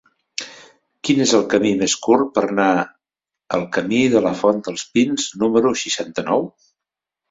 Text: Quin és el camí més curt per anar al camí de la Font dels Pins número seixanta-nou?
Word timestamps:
Quin 1.07 1.21
és 1.25 1.33
el 1.39 1.45
camí 1.51 1.73
més 1.83 1.95
curt 2.07 2.33
per 2.39 2.45
anar 2.47 2.71
al 3.59 3.69
camí 3.79 4.03
de 4.17 4.27
la 4.29 4.35
Font 4.43 4.67
dels 4.71 4.91
Pins 4.99 5.31
número 5.47 5.79
seixanta-nou? 5.87 6.55